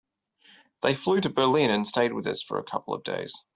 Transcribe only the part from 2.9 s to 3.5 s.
of days.